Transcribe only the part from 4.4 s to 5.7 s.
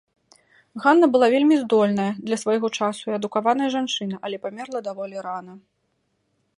памерла даволі рана.